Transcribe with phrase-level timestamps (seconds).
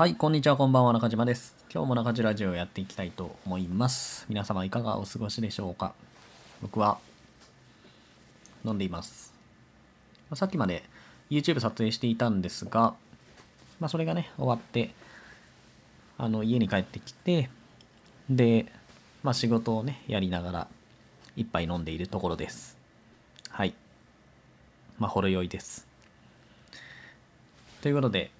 [0.00, 1.54] はい、こんにちは、こんばんは、中島です。
[1.70, 4.24] 今日も中島ラジオをやっていきたいと思います。
[4.30, 5.92] 皆様いかがお過ごしでしょうか？
[6.62, 6.98] 僕は
[8.64, 9.34] 飲んでいます。
[10.32, 10.84] さっきまで
[11.28, 12.94] YouTube 撮影していたんですが、
[13.78, 14.94] まあそれがね、終わって、
[16.16, 17.50] あの、家に帰ってきて、
[18.30, 18.72] で、
[19.22, 20.68] まあ仕事をね、やりながら
[21.36, 22.78] 一杯飲んでいるところです。
[23.50, 23.74] はい。
[24.98, 25.86] まあ、ほろ酔いです。
[27.82, 28.30] ということで、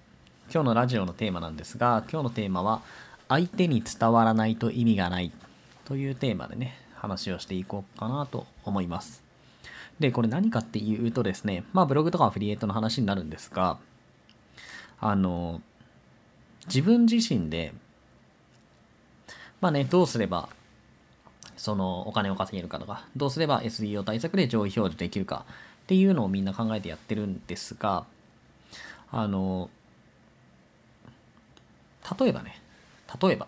[0.53, 2.81] 今日のラジオのテーマなんですが、今日のテーマは、
[3.29, 5.31] 相手に伝わらないと意味がない
[5.85, 9.23] というテーマでね、話をしていこうかなと思います。
[10.01, 13.77] で、これ何かっていうとですね、まあブログとかアフリエイトの話になるんですが、
[14.99, 15.61] あの、
[16.65, 17.73] 自分自身で、
[19.61, 20.49] まあね、どうすれば、
[21.55, 25.45] そのお金を稼げるかとか、どうすれば SEO 対策で上位表示できるか
[25.83, 28.03] っていうのをみんな考えてやってるんですが、
[29.13, 29.69] あの、
[32.19, 32.61] 例えばね、
[33.21, 33.47] 例えば、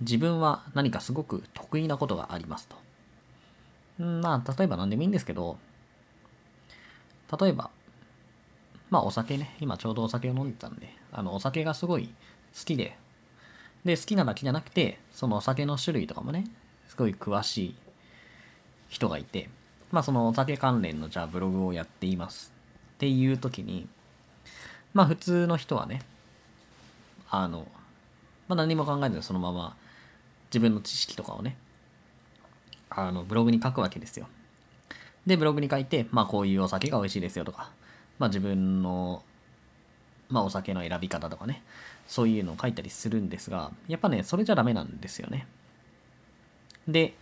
[0.00, 4.04] 自分は何かすごく得意なことがありますと。
[4.04, 5.58] んまあ、例えば何でもいいんですけど、
[7.38, 7.70] 例えば、
[8.90, 12.96] まあお酒ね、今ちょうどお酒を飲んでたんで、あの、お酒がすごい好きで、
[13.84, 16.44] で、好きなだけじゃなくて、そのお酒の種類とかもね、
[16.88, 17.74] すごい詳しい
[18.88, 19.48] 人がいて、
[19.92, 22.52] まあそのお酒関連のじゃあブログをやっています
[22.94, 23.88] っていう時に、
[24.92, 26.02] まあ普通の人はね、
[27.30, 27.66] あの、
[28.48, 29.76] まあ何も考えずにそのまま
[30.48, 31.56] 自分の知識とかをね、
[32.90, 34.26] あの、ブログに書くわけですよ。
[35.26, 37.70] で、ブログに書いて、まあこういうお酒が美味しいですよとか、
[38.18, 39.22] まあ自分の、
[40.28, 41.62] まあお酒の選び方とかね、
[42.06, 45.46] そういうのを書いたりするんですが、やっぱね、それじゃダメなんですよね。
[46.88, 47.14] で、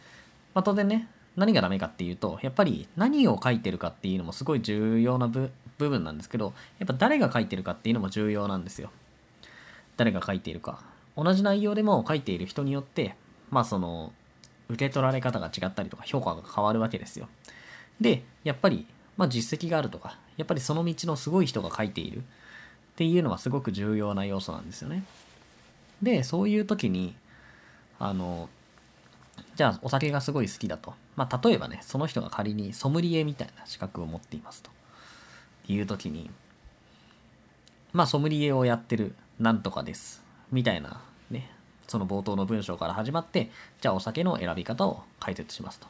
[0.55, 8.91] まあ当然ね、何がダメかっていうと、やっぱり何を書いてるかっていうのもすごい重要な部部分なんですけど、やっぱ誰が書いてるかっていうのも重要なんですよ。
[9.99, 10.81] 誰が書いているか。
[11.17, 13.17] 同じ内容でも書いている人によって、
[13.51, 14.13] まあその、
[14.71, 17.29] 受け取られ方が違ったりとか評価が変わるわけですよ。
[18.01, 18.87] で、やっぱり、
[19.17, 22.23] まあ実績があるとか、やっぱりその道のすごい人が書いているっ
[22.97, 25.03] ていうのはすごく重要な要素なんですよね。
[26.01, 27.17] で、そういう時に、
[27.99, 28.49] あの、
[29.57, 30.95] じゃあお酒がすごい好きだと。
[31.17, 34.71] まあ例えばね、その人が仮にソムリエみたいな資格を持っていますと。
[35.73, 36.31] いう時に、
[37.93, 40.23] まあソムリエをやってるなんとかです。
[40.51, 41.01] みたいな
[41.31, 41.51] ね、
[41.87, 43.51] その冒頭の文章から始まって、
[43.81, 45.87] じゃあお酒の選び方を解説しますと。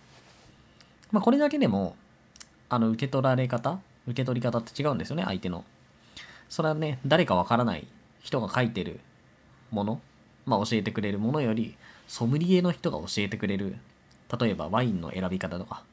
[1.13, 1.97] まあこれだけでも、
[2.69, 5.65] あの受け取られ方、受け取り方って違うんですよね、相手の。
[6.49, 7.87] それはね、誰かわからない
[8.21, 9.01] 人が書いてる
[9.71, 10.01] もの、
[10.45, 11.77] まあ教えてくれるものより、
[12.07, 13.77] ソムリエの人が教えてくれる、
[14.39, 15.85] 例えばワインの選び方とか、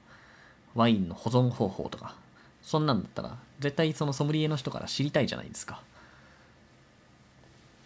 [0.73, 2.15] ワインの保存方法とか、
[2.61, 5.81] そんなんだったら、絶対そのソムリエの人から知りたいじゃないですか。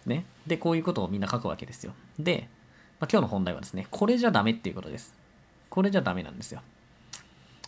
[0.09, 0.25] ね。
[0.45, 1.93] で、こういうことをみんな書くわけですよ。
[2.17, 2.49] で、
[2.99, 5.13] まあ、今日の本題はですね、これじゃダメっていうことです。
[5.69, 6.61] これじゃダメなんですよ。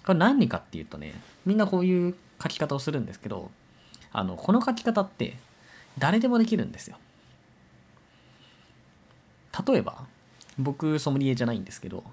[0.06, 1.14] これ何かっていうとね、
[1.46, 3.52] みんなこういう書き方をするんですけど、
[4.12, 5.38] あの、この書き方って
[5.98, 6.98] 誰でもできるんですよ。
[9.68, 10.06] 例えば、
[10.58, 12.04] 僕ソムリエじゃないんですけど、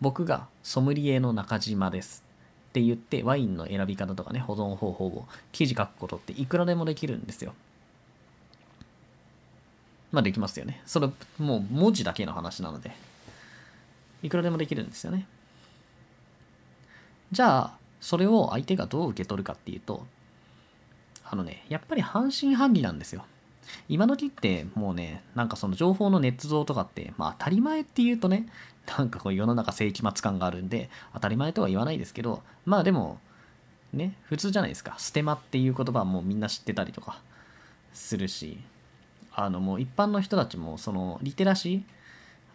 [0.00, 2.24] 僕がソムリエの中島です
[2.70, 7.54] って言ってワインの選び方とかね、保存方法を記事書くことっていくらでもできるんですよ。
[10.12, 10.82] まあできますよね。
[10.86, 11.08] それ
[11.38, 12.92] もう文字だけの話なので、
[14.22, 15.26] いくらでもできるんですよね。
[17.30, 20.06] じゃあ、それを相手がどう受け取るかっていうと、
[21.24, 23.24] あのね、やっぱり半信半疑なんですよ。
[23.88, 28.46] 今時ってもうね、なんかその情報の捏造とかって、まあ当たり前って言うとね、
[28.96, 33.18] なんかこう世の中世紀末感があるんで、当たり前とは言わないですけど、まあでも、
[33.92, 34.94] ね、普通じゃないですか。
[34.98, 37.20] ステマっていう言葉はもうみんな知ってたりとか
[37.92, 38.58] するし、
[39.40, 41.82] あのもう一般の人たちもそのリテラシー、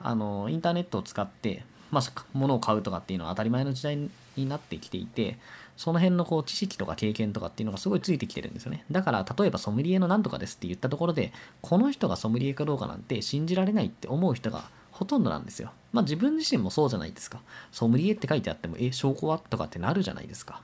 [0.01, 5.37] あのインターネットを使って、まあ、物を買うとかっていうのは当たり前の時代になってきていて、
[5.77, 8.83] その辺のこう知識とか経験とかっていうのがすごいついてきてるんですよね。
[8.91, 15.71] だから、例えばソムリエのなんとかですって言ったところで、この人がソムリエかどうかなんて信じられないって思う人がほとんどなんですよ。
[15.93, 17.39] まあ自分自身もそうじゃないですか。
[17.71, 20.61] ソムリエって書いてあっても、え、証拠はとかってなるじゃないですか。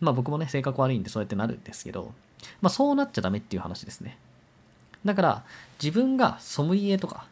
[0.00, 2.12] まあ僕もね、性格悪いんでそうやってなるんですけど、
[2.60, 4.18] まあそうなっちゃダメっていう話ですね。
[5.04, 5.44] だから、
[5.82, 7.26] 自分がソムリエとか、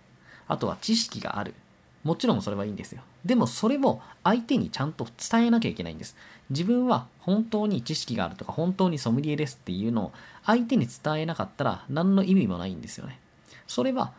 [0.48, 1.54] あとは知識がある。
[2.02, 3.02] もちろんそれはいいんですよ。
[3.24, 6.16] でもそれを相手にちゃんと伝えなきゃいけないんです。
[6.48, 10.12] 自分は本当に知識があるとか、本当にソムリエですっていうのを
[10.44, 13.18] 相手に伝えなかったら何の意味もないんですよね。
[13.66, 14.12] それは、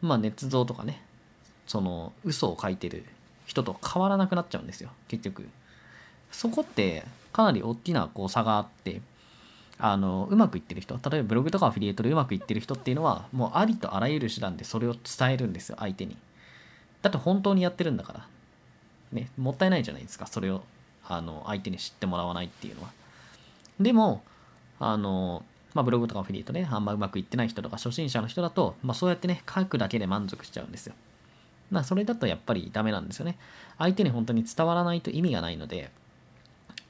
[0.00, 1.04] まあ捏造とかね、
[1.66, 3.04] その嘘を書いてる
[3.46, 5.48] 人と変わらなくなっちゃうんですよ、結局。
[6.32, 9.02] そこってかなり大きなこう差があって、
[9.80, 16.16] あのうまくいってる人例えばブログとかアフィリエイトでうまくいってる人っていうのはもうありとあらゆる手段でそれを伝えるんですよ相手に
[17.02, 18.26] だって本当にやってるんだから
[19.12, 20.62] ねもったいないじゃないですかそれを
[21.08, 22.90] あの相手に知ってもらわないっていうのは
[23.80, 24.22] でも
[24.78, 25.44] あの
[25.74, 30.94] まあ、ブログとかアフィリエイトね、あんまうまくいってない人とか初心者の人だと、まあ、そうやってね、書くだけで満足しちゃうんですよ。
[31.70, 33.38] まあ、それだとやっぱりダメなんですよね。
[33.78, 35.90] 相手に本当に伝わらないと意味がないので、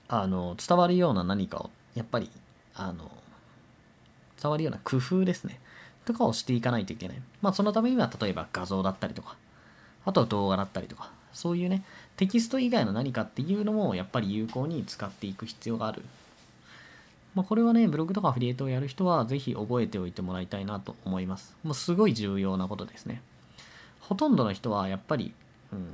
[0.09, 2.31] あの、伝わるような何かを、やっぱり、
[2.75, 3.11] あの、
[4.41, 5.61] 伝わるような工夫ですね。
[6.05, 7.23] とかをしていかないといけない。
[7.43, 9.37] まあ、そのためには、例えば画像だったりとか、
[10.05, 11.85] あとは動画だったりとか、そういうね、
[12.17, 16.03] テキスト以外の何かっていうのも、やっぱり有効に使っていく必要がある。
[17.35, 21.57] まあ、これはね、ブログとかアフィリエイトをやる人は、ぜひ覚えておいてもらいたいなと思います。
[21.63, 23.23] もうすごい重要なことですね。
[24.01, 25.33] ほとんどの人は、やっぱり、
[25.73, 25.87] うん、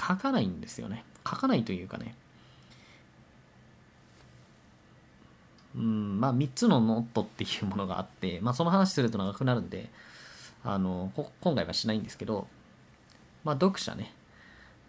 [0.00, 1.04] 書かないんですよね。
[1.28, 2.14] 書かないというかね、
[5.74, 9.90] うん、まあ3つのノートっていうものがあって、 まあその話すると長くなるんで、
[10.64, 12.46] あの、今回はしないんですけど、
[13.44, 14.12] まあ読者ね、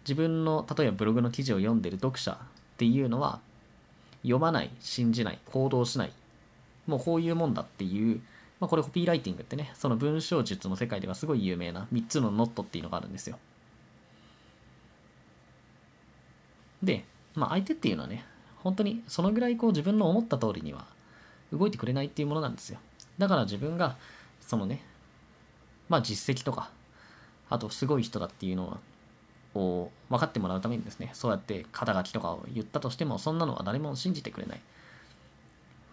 [0.02, 2.36] 自分の、例えばブログの記事を読んでる読者っ
[2.76, 3.40] ていうのは、
[4.22, 6.12] 読まない、信じない、行動しない、
[6.86, 8.20] もうこういうもんだっていう、
[8.60, 13.38] まあこれコピーライティングってね、その文章術の世界ではすごい有名な3つのノットっていうのがあるんですよ。
[16.82, 17.04] で、
[17.34, 18.24] まあ相手っていうのはね、
[18.64, 20.86] 本当にそのぐらいこう自分の思った通りには
[21.52, 22.80] 動いてくれないっていうものなんですよ。
[23.18, 23.96] だから自分が
[24.40, 24.82] そのね、
[25.88, 26.70] まあ実績とか、
[27.48, 28.80] あとすごい人だっていうの、
[29.54, 34.60] を分かってもらうためにですね、そうやって肩書きとかを言ったとしても、そんなのは誰も信じてくれない。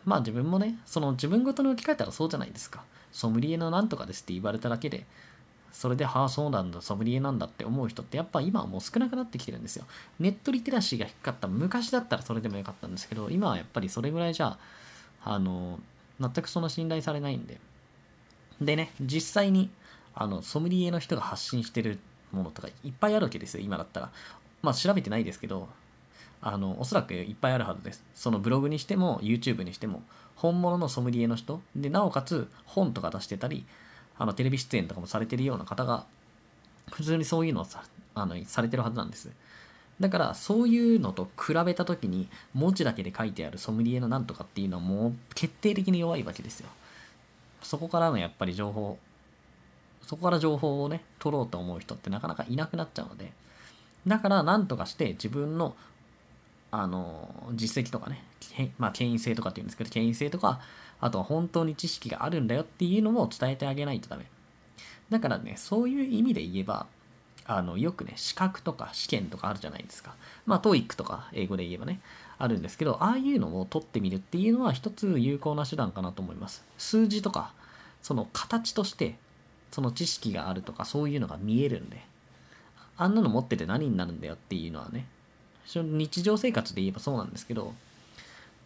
[0.03, 2.83] まあ自分もね、その自分ごとに置き換えたらそうじゃないですか。
[3.11, 5.05] ソムリエのなんとかですって言われただけで、
[5.71, 9.85] それで、はあ、そうなんだ、ソムリエなんだって思う人って、やっぱ今はもう少なくなってきてるんですよ。
[10.19, 14.57] ネットリテラシーが低かった昔だったらそれでもよかったんですけど、今はやっぱりそれぐらいじゃ、
[15.23, 15.79] あの、
[16.19, 17.59] 全くそんな信頼されないんで。
[18.59, 19.69] でね、実際に、
[20.13, 21.99] あの、ソムリエの人が発信してる
[22.31, 24.11] ものとかいっぱいあるわけですよ、今だったら。
[24.61, 25.67] まあ調べてないですけど、
[26.41, 28.03] あの、おそらくいっぱいあるはずです。
[28.13, 30.03] そのブログにしても、YouTube にしても、
[30.35, 33.65] 本物のソムリエの人、で、なおかつ本とか出してたり、
[34.21, 36.05] あのテレビ出演とかもされてるような方が
[36.91, 37.83] 普通にそういうのをさ
[38.13, 39.31] あのされてるはずなんです。
[39.99, 46.69] だからそういうのと比べた時に文字だけで書いてあるソムリエのなんとかっていうのはもう決定的に弱いわけですよ。
[47.63, 48.99] そこからのやっぱり情報
[50.03, 53.31] そこから情報をね取ろうと思う人ってなかなかいなくなっちゃうので
[54.05, 55.75] だから何とかして自分の
[56.71, 58.23] あの実績とかね
[58.77, 60.61] まあ権威性とかっていうんですけど権威性とか
[61.01, 64.25] あとは本当に知識があるんだよっていうのも伝えてあげないとダメ。
[65.09, 66.85] だからね、そういう意味で言えば、
[67.45, 70.15] あの、よくね、資格とか試験とかあるじゃないですか。
[70.45, 71.99] まあ、TOEIC とか英語で言えばね、
[72.37, 76.63] あるんですけど、ああいうのを取ってみるっていうのは一つ有効な手段かなと思います。
[76.77, 77.51] 数字とか、
[78.03, 79.17] その形として、
[79.71, 82.01] その知識があるとか、そういうのが見えるんで、
[82.95, 85.07] あんなの持ってて何になるんだよっていうのはね、
[85.79, 87.73] 日常生活で言えばそうなんですけど、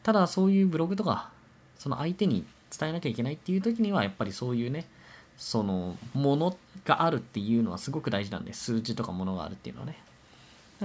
[0.03, 1.29] ただそういうブログとか
[1.77, 2.45] その相手に
[2.77, 4.85] 伝えなきゃいけないっていう時にはやっぱりそういうね
[5.37, 9.97] そのものがあるっていうのはすごく大事なんで数字とかものがあるっていうのはね。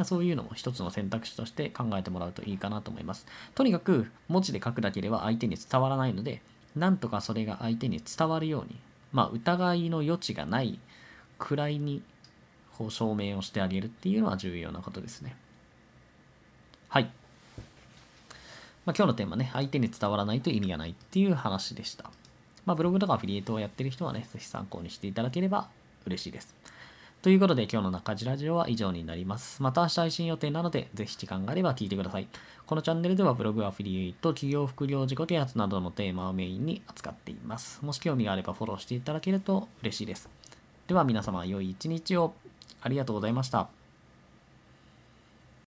[0.05, 3.26] そういうのも一つの選択肢として考えてもらうといいかなと思います。
[3.56, 6.43] とにかく文字で書くだけでは相手に伝わらないので
[6.76, 8.76] なんとかそれが相手に伝わるように
[9.12, 10.78] まあ疑いの余地がない
[11.38, 12.02] くらいに
[12.78, 15.35] こう証明をしてあげるっていうのは重要なことですね。
[16.90, 17.04] はい
[18.85, 22.11] まあ、今日のテーマね、相手に伝わらないと意味がないっていう話でした。
[22.66, 25.68] まあ、ブログとかアフィリエイトをやってる人はね、ぜひ参考にしていただければ
[26.06, 26.54] 嬉しいです。
[27.23, 29.62] ということで今日の中地ラジオは以上になります。
[29.62, 32.26] また明日配信予定なので、ぜひ時間があれば聞いてください。
[32.66, 37.85] このチャンネルではブログ、アフィリエイト、企業副業、自己啓発などのテーマをメインに扱っています。
[37.85, 40.28] もし興味があればフォローしていただけると嬉しいです。
[40.88, 42.35] では皆様、良い一日を
[42.80, 43.68] ありがとうございました。